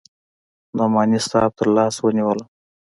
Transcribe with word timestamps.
نعماني 0.77 1.19
صاحب 1.29 1.51
تر 1.57 1.67
لاس 1.75 1.95
ونيولم. 2.03 2.47